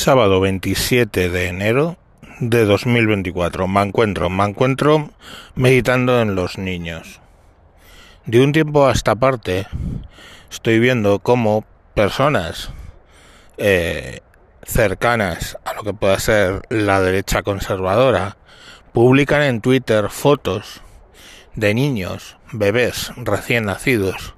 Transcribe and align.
Sábado 0.00 0.40
27 0.40 1.28
de 1.28 1.48
enero 1.48 1.98
de 2.38 2.64
2024. 2.64 3.68
Me 3.68 3.82
encuentro, 3.82 4.30
me 4.30 4.44
encuentro 4.44 5.10
meditando 5.54 6.22
en 6.22 6.34
los 6.34 6.56
niños. 6.56 7.20
De 8.24 8.42
un 8.42 8.52
tiempo 8.52 8.86
a 8.86 8.92
esta 8.92 9.14
parte 9.14 9.66
estoy 10.50 10.78
viendo 10.78 11.18
cómo 11.18 11.66
personas 11.92 12.70
eh, 13.58 14.20
cercanas 14.62 15.58
a 15.66 15.74
lo 15.74 15.82
que 15.82 15.92
pueda 15.92 16.18
ser 16.18 16.62
la 16.70 17.02
derecha 17.02 17.42
conservadora 17.42 18.38
publican 18.94 19.42
en 19.42 19.60
Twitter 19.60 20.08
fotos 20.08 20.80
de 21.56 21.74
niños, 21.74 22.38
bebés 22.52 23.12
recién 23.16 23.66
nacidos, 23.66 24.34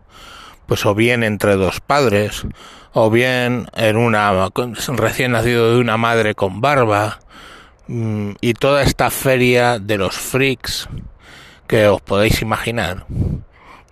pues 0.73 0.87
o 0.87 0.95
bien 0.95 1.23
entre 1.23 1.57
dos 1.57 1.81
padres, 1.81 2.47
o 2.95 3.11
bien 3.11 3.67
en 3.75 3.99
una 3.99 4.49
recién 4.95 5.33
nacido 5.33 5.75
de 5.75 5.79
una 5.79 5.99
madre 5.99 6.35
con 6.35 6.63
barba 6.63 7.21
mm, 7.89 8.31
y 8.41 8.55
toda 8.55 8.83
esta 8.83 9.11
feria 9.11 9.79
de 9.79 9.99
los 9.99 10.17
freaks 10.17 10.89
que 11.67 11.89
os 11.89 12.01
podéis 12.01 12.41
imaginar. 12.41 13.05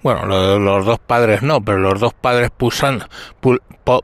Bueno, 0.02 0.24
los 0.59 0.87
dos 0.87 0.98
padres 1.01 1.43
no, 1.43 1.62
pero 1.62 1.77
los 1.80 2.01
dos 2.01 2.15
padres 2.15 2.51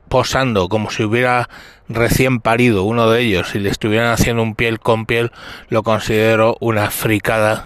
posando 0.07 0.69
como 0.69 0.91
si 0.91 1.01
hubiera 1.01 1.49
recién 1.89 2.41
parido 2.41 2.83
uno 2.83 3.09
de 3.09 3.21
ellos 3.21 3.55
y 3.55 3.59
le 3.59 3.71
estuvieran 3.71 4.11
haciendo 4.11 4.43
un 4.43 4.53
piel 4.53 4.79
con 4.79 5.07
piel, 5.07 5.31
lo 5.69 5.81
considero 5.81 6.57
una 6.59 6.91
fricada 6.91 7.65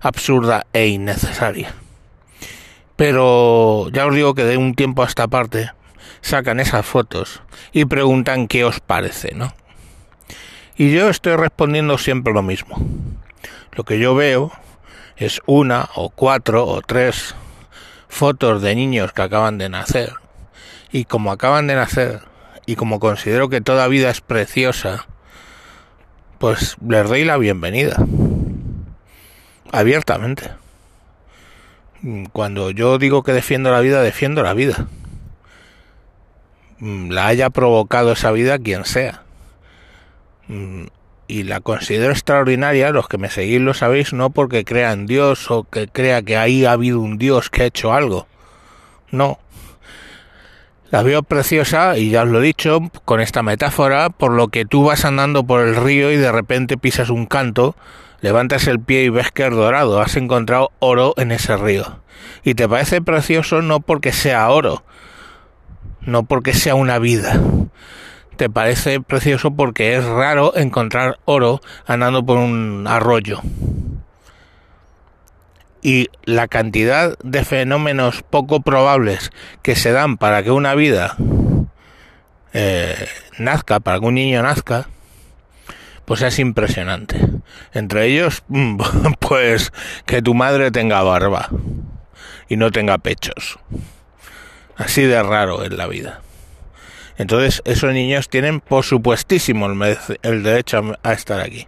absurda 0.00 0.66
e 0.72 0.86
innecesaria. 0.86 1.74
Pero 2.96 3.88
ya 3.90 4.06
os 4.06 4.14
digo 4.14 4.34
que 4.34 4.44
de 4.44 4.56
un 4.56 4.74
tiempo 4.74 5.02
a 5.02 5.06
esta 5.06 5.28
parte 5.28 5.70
sacan 6.22 6.60
esas 6.60 6.84
fotos 6.84 7.42
y 7.72 7.84
preguntan 7.84 8.48
qué 8.48 8.64
os 8.64 8.80
parece, 8.80 9.34
¿no? 9.34 9.54
Y 10.76 10.92
yo 10.92 11.08
estoy 11.08 11.36
respondiendo 11.36 11.98
siempre 11.98 12.32
lo 12.32 12.42
mismo. 12.42 12.76
Lo 13.72 13.84
que 13.84 13.98
yo 13.98 14.14
veo 14.14 14.52
es 15.16 15.40
una 15.46 15.88
o 15.94 16.10
cuatro 16.10 16.66
o 16.66 16.82
tres 16.82 17.34
fotos 18.08 18.62
de 18.62 18.74
niños 18.74 19.12
que 19.12 19.22
acaban 19.22 19.58
de 19.58 19.68
nacer. 19.68 20.12
Y 20.92 21.04
como 21.04 21.32
acaban 21.32 21.66
de 21.66 21.74
nacer 21.74 22.20
y 22.66 22.76
como 22.76 23.00
considero 23.00 23.48
que 23.48 23.60
toda 23.60 23.88
vida 23.88 24.10
es 24.10 24.20
preciosa, 24.20 25.06
pues 26.38 26.76
les 26.86 27.08
doy 27.08 27.24
la 27.24 27.36
bienvenida. 27.36 27.96
Abiertamente. 29.72 30.50
Cuando 32.32 32.70
yo 32.70 32.98
digo 32.98 33.22
que 33.22 33.32
defiendo 33.32 33.70
la 33.70 33.80
vida, 33.80 34.00
defiendo 34.00 34.42
la 34.42 34.54
vida. 34.54 34.86
Mm, 36.78 37.10
la 37.10 37.26
haya 37.26 37.50
provocado 37.50 38.12
esa 38.12 38.30
vida 38.30 38.58
quien 38.58 38.84
sea. 38.84 39.22
Mm, 40.46 40.84
y 41.26 41.42
la 41.42 41.60
considero 41.60 42.12
extraordinaria, 42.12 42.90
los 42.90 43.08
que 43.08 43.18
me 43.18 43.30
seguís 43.30 43.60
lo 43.60 43.74
sabéis, 43.74 44.12
no 44.12 44.30
porque 44.30 44.64
crea 44.64 44.92
en 44.92 45.06
Dios 45.06 45.50
o 45.50 45.64
que 45.64 45.88
crea 45.88 46.22
que 46.22 46.36
ahí 46.36 46.64
ha 46.64 46.72
habido 46.72 47.00
un 47.00 47.18
Dios 47.18 47.50
que 47.50 47.62
ha 47.62 47.66
hecho 47.66 47.92
algo. 47.92 48.28
No. 49.10 49.38
La 50.90 51.02
veo 51.02 51.24
preciosa, 51.24 51.98
y 51.98 52.10
ya 52.10 52.22
os 52.22 52.28
lo 52.28 52.40
he 52.40 52.46
dicho, 52.46 52.78
con 53.04 53.20
esta 53.20 53.42
metáfora, 53.42 54.10
por 54.10 54.30
lo 54.32 54.48
que 54.48 54.64
tú 54.64 54.84
vas 54.84 55.04
andando 55.04 55.44
por 55.44 55.62
el 55.62 55.74
río 55.74 56.12
y 56.12 56.16
de 56.16 56.30
repente 56.30 56.78
pisas 56.78 57.10
un 57.10 57.26
canto, 57.26 57.74
levantas 58.26 58.66
el 58.66 58.80
pie 58.80 59.04
y 59.04 59.08
ves 59.08 59.30
que 59.30 59.46
es 59.46 59.52
dorado, 59.52 60.00
has 60.00 60.16
encontrado 60.16 60.72
oro 60.80 61.14
en 61.16 61.30
ese 61.30 61.56
río. 61.56 62.00
Y 62.42 62.54
te 62.54 62.68
parece 62.68 63.00
precioso 63.00 63.62
no 63.62 63.78
porque 63.78 64.10
sea 64.10 64.50
oro, 64.50 64.82
no 66.00 66.24
porque 66.24 66.52
sea 66.52 66.74
una 66.74 66.98
vida. 66.98 67.40
Te 68.34 68.50
parece 68.50 69.00
precioso 69.00 69.52
porque 69.52 69.94
es 69.94 70.04
raro 70.04 70.56
encontrar 70.56 71.20
oro 71.24 71.60
andando 71.86 72.26
por 72.26 72.38
un 72.38 72.86
arroyo. 72.88 73.42
Y 75.80 76.08
la 76.24 76.48
cantidad 76.48 77.16
de 77.22 77.44
fenómenos 77.44 78.24
poco 78.24 78.60
probables 78.60 79.30
que 79.62 79.76
se 79.76 79.92
dan 79.92 80.16
para 80.16 80.42
que 80.42 80.50
una 80.50 80.74
vida 80.74 81.16
eh, 82.52 83.06
nazca, 83.38 83.78
para 83.78 84.00
que 84.00 84.06
un 84.06 84.14
niño 84.14 84.42
nazca, 84.42 84.88
pues 86.06 86.22
es 86.22 86.38
impresionante. 86.38 87.20
Entre 87.74 88.06
ellos, 88.06 88.42
pues 89.20 89.72
que 90.06 90.22
tu 90.22 90.34
madre 90.34 90.70
tenga 90.70 91.02
barba 91.02 91.50
y 92.48 92.56
no 92.56 92.70
tenga 92.70 92.96
pechos. 92.96 93.58
Así 94.76 95.02
de 95.02 95.22
raro 95.22 95.62
es 95.62 95.72
la 95.72 95.86
vida. 95.86 96.22
Entonces, 97.18 97.62
esos 97.64 97.92
niños 97.92 98.28
tienen, 98.28 98.60
por 98.60 98.84
supuestísimo, 98.84 99.66
el, 100.22 100.42
derecho 100.42 100.96
a, 101.02 101.12
estar 101.12 101.40
aquí. 101.40 101.66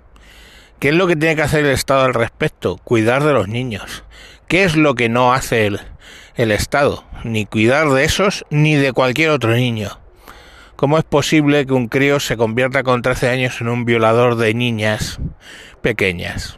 ¿Qué 0.79 0.91
es 0.91 0.95
lo 0.95 1.07
que 1.07 1.17
tiene 1.17 1.37
que 1.37 1.43
hacer 1.43 1.65
el 1.65 1.73
Estado 1.73 2.05
al 2.05 2.15
respecto? 2.15 2.77
Cuidar 2.77 3.25
de 3.25 3.33
los 3.33 3.49
niños. 3.49 4.05
¿Qué 4.47 4.65
es 4.65 4.77
lo 4.77 4.95
que 4.95 5.09
no 5.09 5.33
hace 5.33 5.67
el, 5.67 5.81
el 6.37 6.53
Estado? 6.53 7.05
Ni 7.25 7.47
cuidar 7.47 7.89
de 7.89 8.05
esos 8.05 8.45
ni 8.51 8.77
de 8.77 8.93
cualquier 8.93 9.31
otro 9.31 9.55
niño. 9.55 9.99
¿Cómo 10.79 10.97
es 10.97 11.03
posible 11.03 11.67
que 11.67 11.73
un 11.73 11.89
crío 11.89 12.21
se 12.21 12.37
convierta 12.37 12.85
con 12.85 13.03
13 13.03 13.31
años 13.31 13.61
en 13.61 13.69
un 13.69 13.85
violador 13.85 14.37
de 14.37 14.55
niñas 14.55 15.19
pequeñas? 15.83 16.55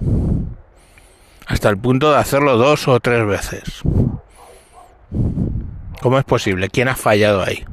Hasta 1.47 1.71
el 1.71 1.79
punto 1.79 2.13
de 2.13 2.19
hacerlo 2.19 2.59
dos 2.59 2.87
o 2.87 3.01
tres 3.01 3.25
veces. 3.25 3.81
¿Cómo 6.03 6.19
es 6.19 6.25
posible? 6.27 6.69
¿Quién 6.69 6.89
ha 6.89 6.97
fallado 6.97 7.43
ahí? 7.43 7.65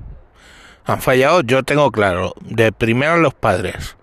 Han 0.86 1.02
fallado, 1.02 1.42
yo 1.42 1.64
tengo 1.64 1.92
claro, 1.92 2.34
de 2.40 2.72
primero 2.72 3.18
los 3.18 3.34
padres, 3.34 3.98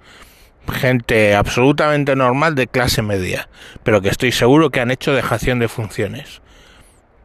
gente 0.71 1.35
absolutamente 1.35 2.15
normal 2.15 2.57
de 2.57 2.67
clase 2.67 3.01
media, 3.01 3.49
pero 3.85 4.03
que 4.03 4.11
estoy 4.11 4.33
seguro 4.33 4.69
que 4.69 4.81
han 4.81 4.91
hecho 4.91 5.15
dejación 5.15 5.61
de 5.61 5.69
funciones. 5.69 6.43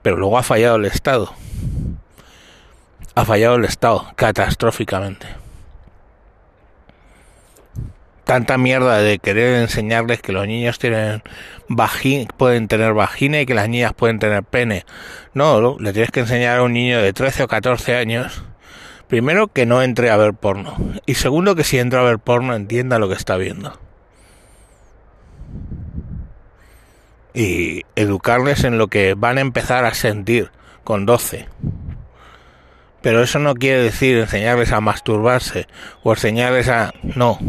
Pero 0.01 0.15
luego 0.15 0.37
ha 0.37 0.43
fallado 0.43 0.77
el 0.77 0.85
Estado. 0.85 1.33
Ha 3.19 3.25
fallado 3.25 3.55
el 3.55 3.65
Estado, 3.65 4.07
catastróficamente 4.15 5.27
tanta 8.23 8.59
mierda 8.59 8.99
de 8.99 9.17
querer 9.17 9.55
enseñarles 9.55 10.21
que 10.21 10.31
los 10.31 10.45
niños 10.45 10.77
tienen 10.77 11.23
pueden 12.37 12.67
tener 12.67 12.93
vagina 12.93 13.41
y 13.41 13.47
que 13.47 13.55
las 13.55 13.67
niñas 13.67 13.93
pueden 13.93 14.19
tener 14.19 14.43
pene. 14.43 14.85
No, 15.33 15.77
le 15.79 15.93
tienes 15.93 16.11
que 16.11 16.19
enseñar 16.19 16.59
a 16.59 16.63
un 16.63 16.73
niño 16.73 17.01
de 17.01 17.11
13 17.11 17.43
o 17.43 17.47
14 17.47 17.95
años, 17.97 18.43
primero 19.07 19.47
que 19.47 19.65
no 19.65 19.81
entre 19.81 20.11
a 20.11 20.15
ver 20.15 20.35
porno 20.35 20.77
y 21.07 21.15
segundo 21.15 21.55
que 21.55 21.63
si 21.63 21.79
entra 21.79 22.01
a 22.01 22.03
ver 22.03 22.19
porno 22.19 22.53
entienda 22.53 22.99
lo 22.99 23.09
que 23.09 23.15
está 23.15 23.35
viendo. 23.35 23.77
Y 27.33 27.83
educarles 27.95 28.63
en 28.63 28.77
lo 28.77 28.87
que 28.87 29.15
van 29.15 29.39
a 29.39 29.41
empezar 29.41 29.85
a 29.85 29.93
sentir 29.95 30.51
con 30.83 31.07
12. 31.07 31.47
Pero 33.01 33.23
eso 33.23 33.39
no 33.39 33.55
quiere 33.55 33.81
decir 33.81 34.17
enseñarles 34.17 34.71
a 34.71 34.81
masturbarse 34.81 35.67
o 36.03 36.11
enseñarles 36.11 36.67
a... 36.69 36.93
No 37.03 37.39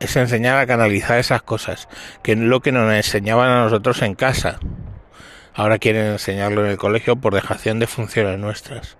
es 0.00 0.16
enseñar 0.16 0.56
a 0.56 0.66
canalizar 0.66 1.18
esas 1.18 1.42
cosas, 1.42 1.88
que 2.22 2.32
es 2.32 2.38
lo 2.38 2.60
que 2.60 2.72
nos 2.72 2.92
enseñaban 2.92 3.50
a 3.50 3.64
nosotros 3.64 4.00
en 4.02 4.14
casa. 4.14 4.58
Ahora 5.54 5.78
quieren 5.78 6.06
enseñarlo 6.06 6.64
en 6.64 6.70
el 6.70 6.78
colegio 6.78 7.16
por 7.16 7.34
dejación 7.34 7.78
de 7.78 7.86
funciones 7.86 8.38
nuestras. 8.38 8.96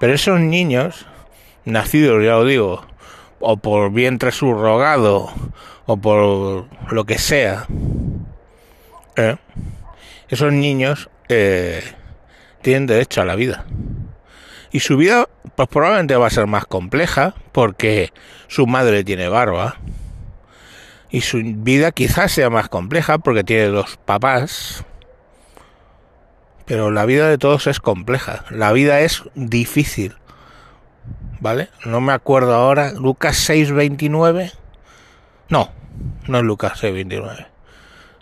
Pero 0.00 0.14
esos 0.14 0.40
niños, 0.40 1.06
nacidos, 1.66 2.24
ya 2.24 2.32
lo 2.32 2.46
digo, 2.46 2.86
o 3.40 3.58
por 3.58 3.92
vientre 3.92 4.32
subrogado, 4.32 5.30
o 5.84 5.96
por 5.98 6.66
lo 6.90 7.04
que 7.04 7.18
sea, 7.18 7.66
¿eh? 9.16 9.36
esos 10.28 10.52
niños 10.52 11.10
eh, 11.28 11.82
tienen 12.62 12.86
derecho 12.86 13.20
a 13.20 13.24
la 13.24 13.36
vida. 13.36 13.64
Y 14.70 14.80
su 14.80 14.96
vida, 14.96 15.28
pues 15.54 15.68
probablemente 15.68 16.16
va 16.16 16.26
a 16.26 16.30
ser 16.30 16.46
más 16.46 16.64
compleja, 16.64 17.34
porque 17.52 18.12
su 18.48 18.66
madre 18.66 19.04
tiene 19.04 19.28
barba, 19.28 19.76
y 21.12 21.20
su 21.20 21.42
vida 21.44 21.92
quizás 21.92 22.32
sea 22.32 22.48
más 22.48 22.70
compleja 22.70 23.18
porque 23.18 23.44
tiene 23.44 23.66
dos 23.66 23.98
papás. 23.98 24.84
Pero 26.64 26.90
la 26.90 27.04
vida 27.04 27.28
de 27.28 27.36
todos 27.36 27.66
es 27.66 27.80
compleja. 27.80 28.46
La 28.48 28.72
vida 28.72 29.00
es 29.00 29.22
difícil. 29.34 30.14
¿Vale? 31.38 31.68
No 31.84 32.00
me 32.00 32.14
acuerdo 32.14 32.54
ahora. 32.54 32.92
Lucas 32.92 33.46
6.29. 33.50 34.52
No, 35.50 35.70
no 36.28 36.38
es 36.38 36.44
Lucas 36.44 36.82
6.29. 36.82 37.51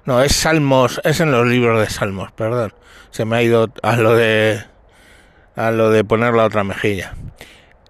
No, 0.06 0.22
es 0.22 0.32
Salmos, 0.34 1.00
es 1.04 1.20
en 1.20 1.30
los 1.30 1.46
libros 1.46 1.80
de 1.80 1.90
Salmos, 1.90 2.32
perdón. 2.32 2.72
Se 3.10 3.24
me 3.24 3.36
ha 3.36 3.42
ido 3.42 3.72
a 3.82 3.96
lo 3.96 4.16
de 4.16 4.64
a 5.56 5.70
lo 5.70 5.90
de 5.90 6.04
poner 6.04 6.34
la 6.34 6.44
otra 6.44 6.64
mejilla. 6.64 7.14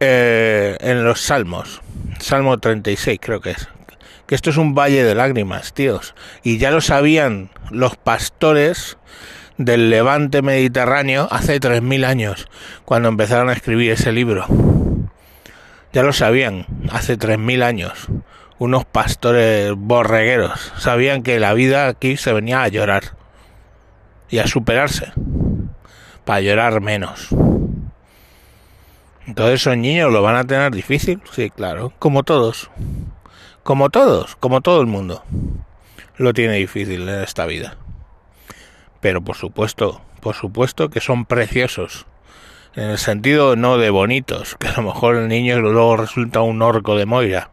Eh, 0.00 0.76
en 0.80 1.04
los 1.04 1.20
Salmos, 1.20 1.82
Salmo 2.18 2.58
36 2.58 3.18
creo 3.22 3.40
que 3.40 3.50
es, 3.50 3.68
que 4.26 4.34
esto 4.34 4.50
es 4.50 4.56
un 4.56 4.74
valle 4.74 5.04
de 5.04 5.14
lágrimas, 5.14 5.72
tíos. 5.72 6.14
Y 6.42 6.58
ya 6.58 6.70
lo 6.70 6.80
sabían 6.80 7.50
los 7.70 7.96
pastores 7.96 8.98
del 9.56 9.90
levante 9.90 10.40
mediterráneo 10.40 11.28
hace 11.30 11.60
3.000 11.60 12.06
años, 12.06 12.48
cuando 12.84 13.08
empezaron 13.08 13.50
a 13.50 13.52
escribir 13.52 13.92
ese 13.92 14.10
libro. 14.10 14.46
Ya 15.92 16.02
lo 16.02 16.12
sabían 16.12 16.66
hace 16.90 17.18
3.000 17.18 17.62
años. 17.62 18.08
Unos 18.60 18.84
pastores 18.84 19.72
borregueros 19.74 20.74
sabían 20.76 21.22
que 21.22 21.40
la 21.40 21.54
vida 21.54 21.88
aquí 21.88 22.18
se 22.18 22.34
venía 22.34 22.62
a 22.62 22.68
llorar 22.68 23.16
y 24.28 24.36
a 24.36 24.46
superarse 24.46 25.14
para 26.26 26.42
llorar 26.42 26.82
menos. 26.82 27.28
Entonces 29.26 29.62
esos 29.62 29.78
niños 29.78 30.12
lo 30.12 30.20
van 30.20 30.36
a 30.36 30.44
tener 30.44 30.72
difícil, 30.72 31.22
sí, 31.32 31.48
claro, 31.48 31.94
como 31.98 32.22
todos. 32.22 32.70
Como 33.62 33.88
todos, 33.88 34.36
como 34.36 34.60
todo 34.60 34.82
el 34.82 34.86
mundo. 34.86 35.24
Lo 36.18 36.34
tiene 36.34 36.56
difícil 36.56 37.08
en 37.08 37.22
esta 37.22 37.46
vida. 37.46 37.78
Pero 39.00 39.22
por 39.22 39.36
supuesto, 39.36 40.02
por 40.20 40.34
supuesto 40.34 40.90
que 40.90 41.00
son 41.00 41.24
preciosos. 41.24 42.04
En 42.74 42.90
el 42.90 42.98
sentido 42.98 43.56
no 43.56 43.78
de 43.78 43.88
bonitos, 43.88 44.56
que 44.56 44.68
a 44.68 44.76
lo 44.76 44.82
mejor 44.82 45.16
el 45.16 45.28
niño 45.28 45.58
luego 45.60 45.96
resulta 45.96 46.42
un 46.42 46.60
orco 46.60 46.94
de 46.94 47.06
Moira. 47.06 47.50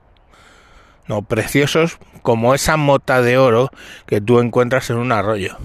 No, 1.08 1.22
preciosos 1.22 1.98
como 2.22 2.54
esa 2.54 2.76
mota 2.76 3.22
de 3.22 3.38
oro 3.38 3.72
que 4.06 4.20
tú 4.20 4.40
encuentras 4.40 4.90
en 4.90 4.98
un 4.98 5.12
arroyo. 5.12 5.58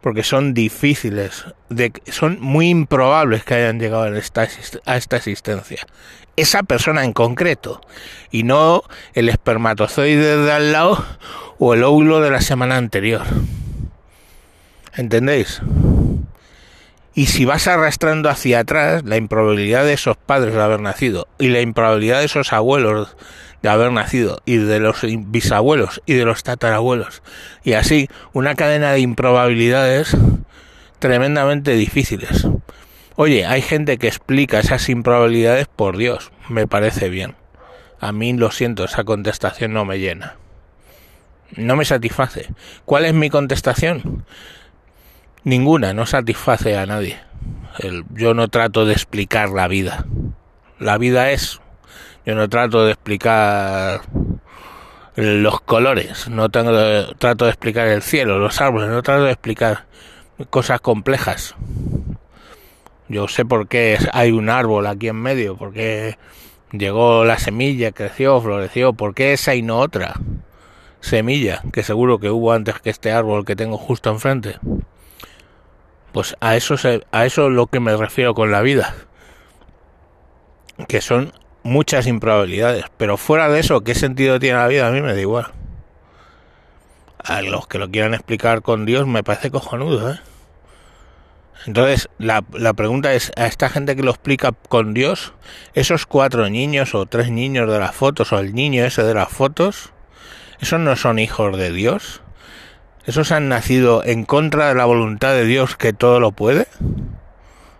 Porque 0.00 0.24
son 0.24 0.52
difíciles, 0.52 1.46
de, 1.70 1.92
son 2.10 2.38
muy 2.40 2.68
improbables 2.68 3.44
que 3.44 3.54
hayan 3.54 3.78
llegado 3.78 4.02
a 4.02 4.18
esta, 4.18 4.46
a 4.84 4.96
esta 4.96 5.16
existencia. 5.16 5.86
Esa 6.36 6.62
persona 6.62 7.04
en 7.04 7.12
concreto. 7.12 7.80
Y 8.30 8.42
no 8.42 8.82
el 9.14 9.28
espermatozoide 9.28 10.36
de 10.38 10.52
al 10.52 10.72
lado 10.72 11.04
o 11.58 11.74
el 11.74 11.84
óvulo 11.84 12.20
de 12.20 12.30
la 12.30 12.40
semana 12.40 12.76
anterior. 12.76 13.22
¿Entendéis? 14.94 15.62
Y 17.14 17.26
si 17.26 17.44
vas 17.44 17.68
arrastrando 17.68 18.30
hacia 18.30 18.60
atrás 18.60 19.02
la 19.04 19.16
improbabilidad 19.16 19.84
de 19.84 19.92
esos 19.92 20.16
padres 20.16 20.54
de 20.54 20.62
haber 20.62 20.80
nacido 20.80 21.28
y 21.38 21.48
la 21.48 21.60
improbabilidad 21.60 22.20
de 22.20 22.24
esos 22.24 22.52
abuelos 22.52 23.16
de 23.62 23.68
haber 23.68 23.92
nacido 23.92 24.40
y 24.44 24.56
de 24.56 24.80
los 24.80 25.00
bisabuelos 25.02 26.02
y 26.04 26.14
de 26.14 26.24
los 26.24 26.42
tatarabuelos 26.42 27.22
y 27.62 27.74
así 27.74 28.08
una 28.32 28.54
cadena 28.54 28.92
de 28.92 29.00
improbabilidades 29.00 30.16
tremendamente 30.98 31.72
difíciles. 31.74 32.46
Oye, 33.16 33.46
hay 33.46 33.62
gente 33.62 33.98
que 33.98 34.08
explica 34.08 34.58
esas 34.58 34.88
improbabilidades 34.88 35.68
por 35.68 35.96
Dios, 35.96 36.32
me 36.48 36.66
parece 36.66 37.08
bien. 37.08 37.34
A 38.00 38.10
mí 38.10 38.32
lo 38.32 38.50
siento, 38.50 38.84
esa 38.84 39.04
contestación 39.04 39.72
no 39.72 39.84
me 39.84 39.98
llena. 39.98 40.36
No 41.54 41.76
me 41.76 41.84
satisface. 41.84 42.48
¿Cuál 42.84 43.04
es 43.04 43.14
mi 43.14 43.30
contestación? 43.30 44.24
Ninguna, 45.44 45.92
no 45.92 46.06
satisface 46.06 46.76
a 46.76 46.86
nadie. 46.86 47.18
yo 48.14 48.34
no 48.34 48.48
trato 48.48 48.84
de 48.84 48.92
explicar 48.92 49.50
la 49.50 49.66
vida. 49.66 50.06
La 50.78 50.98
vida 50.98 51.30
es. 51.30 51.60
Yo 52.24 52.34
no 52.36 52.48
trato 52.48 52.84
de 52.84 52.92
explicar 52.92 54.02
los 55.16 55.60
colores, 55.60 56.28
no 56.28 56.48
tengo, 56.48 56.72
trato 57.18 57.44
de 57.44 57.50
explicar 57.50 57.88
el 57.88 58.02
cielo, 58.02 58.38
los 58.38 58.60
árboles, 58.60 58.88
no 58.88 59.02
trato 59.02 59.24
de 59.24 59.32
explicar 59.32 59.86
cosas 60.48 60.80
complejas. 60.80 61.54
Yo 63.08 63.28
sé 63.28 63.44
por 63.44 63.68
qué 63.68 63.98
hay 64.12 64.30
un 64.30 64.48
árbol 64.48 64.86
aquí 64.86 65.08
en 65.08 65.16
medio, 65.16 65.56
por 65.56 65.72
qué 65.72 66.16
llegó 66.70 67.24
la 67.24 67.38
semilla, 67.38 67.92
creció, 67.92 68.40
floreció, 68.40 68.94
por 68.94 69.14
qué 69.14 69.34
esa 69.34 69.54
y 69.54 69.62
no 69.62 69.80
otra 69.80 70.14
semilla, 71.00 71.62
que 71.72 71.82
seguro 71.82 72.18
que 72.18 72.30
hubo 72.30 72.52
antes 72.52 72.80
que 72.80 72.88
este 72.88 73.12
árbol 73.12 73.44
que 73.44 73.56
tengo 73.56 73.76
justo 73.76 74.08
enfrente. 74.10 74.56
Pues 76.12 76.36
a 76.40 76.56
eso, 76.56 76.74
a 77.10 77.26
eso 77.26 77.46
es 77.46 77.52
lo 77.52 77.66
que 77.66 77.80
me 77.80 77.96
refiero 77.96 78.34
con 78.34 78.52
la 78.52 78.60
vida. 78.60 78.94
Que 80.88 81.00
son 81.00 81.32
muchas 81.62 82.06
improbabilidades. 82.06 82.84
Pero 82.96 83.16
fuera 83.16 83.48
de 83.48 83.60
eso, 83.60 83.82
¿qué 83.82 83.94
sentido 83.94 84.38
tiene 84.38 84.58
la 84.58 84.68
vida? 84.68 84.88
A 84.88 84.90
mí 84.90 85.00
me 85.00 85.14
da 85.14 85.20
igual. 85.20 85.46
A 87.18 87.40
los 87.40 87.66
que 87.66 87.78
lo 87.78 87.90
quieran 87.90 88.14
explicar 88.14 88.62
con 88.62 88.84
Dios 88.84 89.06
me 89.06 89.22
parece 89.22 89.50
cojonudo, 89.50 90.12
¿eh? 90.12 90.20
Entonces, 91.66 92.08
la, 92.18 92.44
la 92.52 92.72
pregunta 92.74 93.14
es, 93.14 93.30
a 93.36 93.46
esta 93.46 93.68
gente 93.68 93.94
que 93.94 94.02
lo 94.02 94.10
explica 94.10 94.50
con 94.68 94.94
Dios, 94.94 95.32
esos 95.74 96.06
cuatro 96.06 96.48
niños 96.50 96.94
o 96.96 97.06
tres 97.06 97.30
niños 97.30 97.70
de 97.70 97.78
las 97.78 97.94
fotos 97.94 98.32
o 98.32 98.40
el 98.40 98.52
niño 98.52 98.84
ese 98.84 99.04
de 99.04 99.14
las 99.14 99.28
fotos, 99.28 99.92
¿esos 100.60 100.80
no 100.80 100.96
son 100.96 101.20
hijos 101.20 101.56
de 101.56 101.70
Dios? 101.70 102.21
¿Esos 103.04 103.32
han 103.32 103.48
nacido 103.48 104.04
en 104.04 104.24
contra 104.24 104.68
de 104.68 104.74
la 104.76 104.84
voluntad 104.84 105.32
de 105.32 105.44
Dios 105.44 105.76
que 105.76 105.92
todo 105.92 106.20
lo 106.20 106.30
puede? 106.30 106.68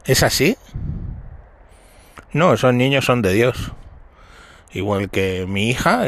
¿Es 0.04 0.24
así? 0.24 0.56
No, 2.32 2.54
esos 2.54 2.74
niños 2.74 3.04
son 3.04 3.22
de 3.22 3.32
Dios. 3.32 3.72
Igual 4.72 5.10
que 5.10 5.46
mi 5.46 5.70
hija, 5.70 6.06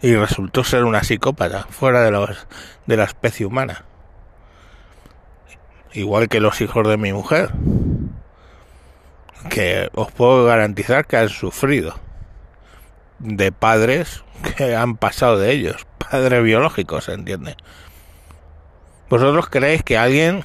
y 0.00 0.14
resultó 0.14 0.62
ser 0.62 0.84
una 0.84 1.02
psicópata, 1.02 1.66
fuera 1.70 2.02
de, 2.02 2.10
los, 2.10 2.46
de 2.86 2.96
la 2.96 3.04
especie 3.04 3.46
humana. 3.46 3.84
Igual 5.92 6.28
que 6.28 6.40
los 6.40 6.60
hijos 6.60 6.86
de 6.86 6.98
mi 6.98 7.12
mujer, 7.12 7.50
que 9.50 9.90
os 9.94 10.12
puedo 10.12 10.44
garantizar 10.44 11.06
que 11.06 11.16
han 11.16 11.30
sufrido 11.30 11.98
de 13.18 13.50
padres 13.50 14.22
que 14.56 14.76
han 14.76 14.96
pasado 14.96 15.38
de 15.38 15.50
ellos, 15.50 15.86
padres 15.98 16.44
biológicos, 16.44 17.04
¿se 17.04 17.14
entiende? 17.14 17.56
¿Vosotros 19.08 19.48
creéis 19.48 19.82
que 19.82 19.96
alguien... 19.96 20.42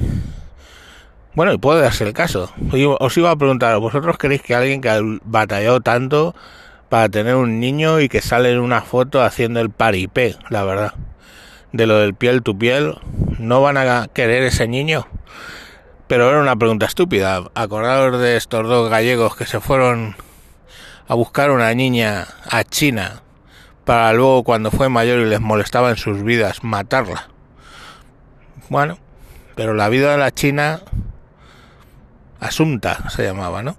Bueno, 1.36 1.52
y 1.52 1.58
puede 1.58 1.82
darse 1.82 2.06
el 2.06 2.14
caso. 2.14 2.54
Os 3.00 3.18
iba 3.18 3.32
a 3.32 3.36
preguntar, 3.36 3.78
¿vosotros 3.80 4.18
creéis 4.18 4.42
que 4.42 4.56
alguien 4.56 4.82
que 4.82 4.90
ha 4.90 5.02
batallado 5.26 5.82
tanto 5.82 6.36
para 6.90 7.10
tener 7.10 7.36
un 7.36 7.60
niño 7.60 8.00
y 8.00 8.08
que 8.08 8.22
sale 8.22 8.52
en 8.52 8.60
una 8.60 8.82
foto 8.82 9.22
haciendo 9.22 9.60
el 9.60 9.70
paripé, 9.70 10.36
la 10.50 10.64
verdad, 10.64 10.94
de 11.72 11.88
lo 11.88 11.98
del 11.98 12.14
piel 12.14 12.44
tu 12.44 12.58
piel, 12.58 12.96
no 13.40 13.62
van 13.62 13.78
a 13.78 14.08
querer 14.14 14.44
ese 14.44 14.68
niño? 14.68 15.08
Pero 16.08 16.30
era 16.30 16.40
una 16.40 16.56
pregunta 16.56 16.86
estúpida. 16.86 17.44
Acordados 17.56 18.22
de 18.22 18.38
estos 18.38 18.68
dos 18.68 18.90
gallegos 18.90 19.36
que 19.36 19.46
se 19.46 19.60
fueron 19.60 20.16
a 21.08 21.16
buscar 21.16 21.52
una 21.52 21.74
niña 21.74 22.28
a 22.50 22.64
China 22.64 23.24
para 23.84 24.14
luego 24.14 24.44
cuando 24.44 24.72
fue 24.72 24.88
mayor 24.88 25.20
y 25.20 25.26
les 25.26 25.42
molestaba 25.42 25.90
en 25.90 25.98
sus 25.98 26.24
vidas 26.24 26.64
matarla. 26.64 27.33
Bueno, 28.70 28.98
pero 29.56 29.74
la 29.74 29.90
vida 29.90 30.12
de 30.12 30.18
la 30.18 30.32
China, 30.32 30.82
Asunta 32.40 33.10
se 33.10 33.24
llamaba, 33.24 33.64
¿no? 33.64 33.78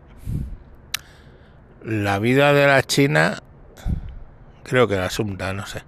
La 1.83 2.19
vida 2.19 2.53
de 2.53 2.67
la 2.67 2.83
China, 2.83 3.43
creo 4.63 4.89
que 4.89 4.95
era 4.95 5.07
Asunta, 5.07 5.53
no 5.53 5.67
sé. 5.67 5.83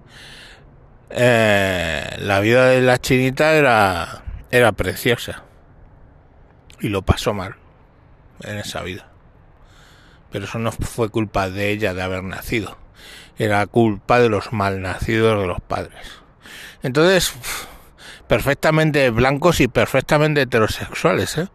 Eh, 1.09 2.17
la 2.19 2.39
vida 2.39 2.67
de 2.67 2.81
la 2.81 2.99
chinita 2.99 3.53
era, 3.53 4.23
era 4.51 4.71
preciosa. 4.73 5.43
Y 6.79 6.89
lo 6.89 7.01
pasó 7.01 7.33
mal 7.33 7.55
en 8.41 8.57
esa 8.57 8.83
vida. 8.83 9.07
Pero 10.31 10.45
eso 10.45 10.59
no 10.59 10.71
fue 10.71 11.09
culpa 11.09 11.49
de 11.49 11.71
ella 11.71 11.93
de 11.93 12.03
haber 12.03 12.23
nacido. 12.23 12.77
Era 13.37 13.65
culpa 13.67 14.19
de 14.19 14.29
los 14.29 14.51
malnacidos 14.51 15.41
de 15.41 15.47
los 15.47 15.61
padres. 15.61 16.21
Entonces, 16.83 17.33
perfectamente 18.27 19.09
blancos 19.09 19.59
y 19.61 19.67
perfectamente 19.67 20.41
heterosexuales, 20.41 21.37
¿eh? 21.37 21.47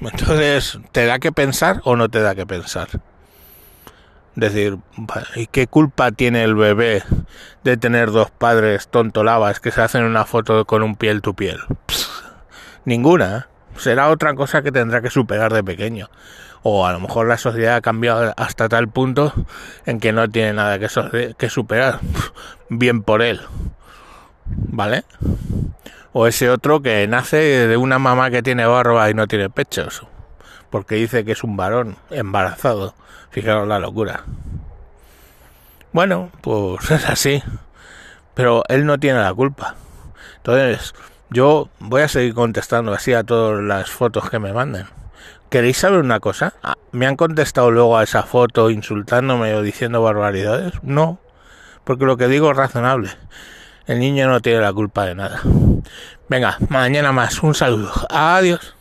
Entonces, 0.00 0.78
¿te 0.92 1.04
da 1.04 1.18
que 1.18 1.30
pensar 1.30 1.80
o 1.84 1.96
no 1.96 2.08
te 2.08 2.20
da 2.20 2.34
que 2.34 2.46
pensar? 2.46 2.88
Decir, 4.34 4.78
¿y 5.34 5.46
qué 5.48 5.66
culpa 5.66 6.12
tiene 6.12 6.42
el 6.44 6.54
bebé 6.54 7.02
de 7.64 7.76
tener 7.76 8.10
dos 8.10 8.30
padres 8.30 8.88
tontolabas 8.88 9.60
que 9.60 9.70
se 9.70 9.82
hacen 9.82 10.04
una 10.04 10.24
foto 10.24 10.64
con 10.64 10.82
un 10.82 10.96
piel 10.96 11.20
tu 11.20 11.34
piel? 11.34 11.58
ninguna. 12.84 13.36
¿eh? 13.36 13.42
Será 13.76 14.08
otra 14.08 14.34
cosa 14.34 14.62
que 14.62 14.72
tendrá 14.72 15.02
que 15.02 15.10
superar 15.10 15.52
de 15.52 15.62
pequeño. 15.62 16.10
O 16.62 16.86
a 16.86 16.92
lo 16.92 17.00
mejor 17.00 17.26
la 17.26 17.38
sociedad 17.38 17.76
ha 17.76 17.80
cambiado 17.80 18.34
hasta 18.36 18.68
tal 18.68 18.88
punto 18.88 19.32
en 19.86 19.98
que 19.98 20.12
no 20.12 20.28
tiene 20.28 20.52
nada 20.54 20.78
que 20.78 21.48
superar. 21.48 22.00
Bien 22.68 23.02
por 23.02 23.22
él. 23.22 23.40
¿Vale? 24.56 25.04
O 26.12 26.26
ese 26.26 26.50
otro 26.50 26.82
que 26.82 27.06
nace 27.06 27.36
de 27.36 27.76
una 27.76 27.98
mamá 27.98 28.30
que 28.30 28.42
tiene 28.42 28.66
barba 28.66 29.10
y 29.10 29.14
no 29.14 29.26
tiene 29.26 29.50
pechos, 29.50 30.06
porque 30.70 30.96
dice 30.96 31.24
que 31.24 31.32
es 31.32 31.44
un 31.44 31.56
varón 31.56 31.96
embarazado. 32.10 32.94
Fijaros 33.30 33.68
la 33.68 33.78
locura. 33.78 34.24
Bueno, 35.92 36.30
pues 36.40 36.90
es 36.90 37.08
así, 37.08 37.42
pero 38.34 38.64
él 38.68 38.86
no 38.86 38.98
tiene 38.98 39.20
la 39.20 39.34
culpa. 39.34 39.76
Entonces, 40.38 40.94
yo 41.30 41.68
voy 41.78 42.02
a 42.02 42.08
seguir 42.08 42.34
contestando 42.34 42.92
así 42.92 43.12
a 43.12 43.22
todas 43.22 43.62
las 43.62 43.90
fotos 43.90 44.30
que 44.30 44.38
me 44.38 44.52
manden. 44.52 44.86
¿Queréis 45.48 45.78
saber 45.78 46.00
una 46.00 46.20
cosa? 46.20 46.54
Ah, 46.62 46.76
¿Me 46.92 47.06
han 47.06 47.16
contestado 47.16 47.70
luego 47.70 47.98
a 47.98 48.04
esa 48.04 48.22
foto 48.22 48.70
insultándome 48.70 49.54
o 49.54 49.62
diciendo 49.62 50.02
barbaridades? 50.02 50.74
No, 50.82 51.18
porque 51.84 52.04
lo 52.04 52.16
que 52.16 52.28
digo 52.28 52.52
es 52.52 52.56
razonable. 52.56 53.10
El 53.90 53.98
niño 53.98 54.28
no 54.28 54.40
tiene 54.40 54.60
la 54.60 54.72
culpa 54.72 55.04
de 55.04 55.16
nada. 55.16 55.40
Venga, 56.28 56.58
mañana 56.68 57.10
más. 57.10 57.42
Un 57.42 57.56
saludo. 57.56 57.90
Adiós. 58.08 58.76